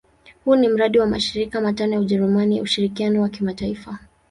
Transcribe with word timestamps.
Huu 0.45 0.55
ni 0.55 0.67
mradi 0.67 0.99
wa 0.99 1.07
mashirika 1.07 1.61
matano 1.61 1.93
ya 1.93 1.99
Ujerumani 1.99 2.57
ya 2.57 2.63
ushirikiano 2.63 3.21
wa 3.21 3.29
kimataifa. 3.29 3.99